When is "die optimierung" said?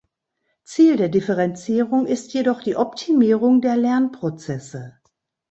2.63-3.61